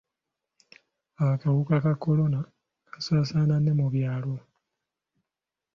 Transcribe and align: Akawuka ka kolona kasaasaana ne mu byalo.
Akawuka 1.31 1.75
ka 1.83 1.93
kolona 2.03 2.39
kasaasaana 2.91 3.55
ne 3.59 3.71
mu 3.79 3.87
byalo. 3.93 4.35